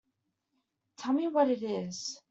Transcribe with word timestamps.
Tell 0.97 1.13
me 1.13 1.27
what 1.27 1.49
it 1.51 1.61
is. 1.61 2.19